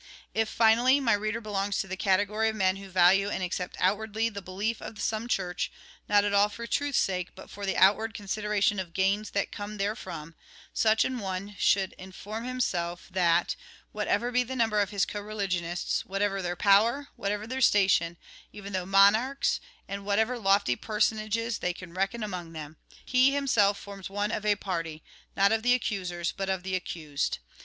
If, 0.33 0.49
finally, 0.49 0.99
my 0.99 1.13
reader 1.13 1.41
belongs 1.41 1.77
to 1.77 1.87
the 1.87 1.95
category 1.95 2.49
of 2.49 2.55
men 2.55 2.77
who 2.77 2.89
value 2.89 3.29
and 3.29 3.43
accept 3.43 3.77
outwardly 3.79 4.29
the 4.29 4.41
belief 4.41 4.81
of 4.81 4.99
some 4.99 5.27
Church, 5.27 5.71
not 6.09 6.25
at 6.25 6.33
all 6.33 6.49
for 6.49 6.65
truth's 6.65 6.97
sake, 6.97 7.35
but 7.35 7.51
for 7.51 7.67
the 7.67 7.77
outward 7.77 8.15
consideration 8.15 8.79
of 8.79 8.95
gains 8.95 9.29
that 9.29 9.51
come 9.51 9.77
there 9.77 9.95
from, 9.95 10.33
such 10.73 11.05
an 11.05 11.19
one 11.19 11.55
should 11.59 11.93
inform 11.99 12.45
himself 12.45 13.09
that, 13.11 13.55
what 13.91 14.07
ever 14.07 14.31
be 14.31 14.41
the 14.41 14.55
number 14.55 14.81
of 14.81 14.89
his 14.89 15.05
co 15.05 15.21
religionists, 15.21 16.03
whatever 16.03 16.41
their 16.41 16.55
power, 16.55 17.09
whatever 17.15 17.45
their 17.45 17.61
station, 17.61 18.17
even 18.51 18.73
though 18.73 18.87
monarchs, 18.87 19.59
and 19.87 20.03
whatever 20.03 20.39
lofty 20.39 20.75
personages 20.75 21.59
they 21.59 21.73
can 21.73 21.93
reckon 21.93 22.23
among 22.23 22.53
them, 22.53 22.75
he 23.05 23.35
himself 23.35 23.77
forms 23.77 24.09
one 24.09 24.31
of 24.31 24.47
a 24.47 24.55
party, 24.55 25.03
not 25.37 25.51
of 25.51 25.61
the 25.61 25.75
accusers, 25.75 26.31
but 26.31 26.49
of 26.49 26.63
the 26.63 26.73
accused. 26.75 27.37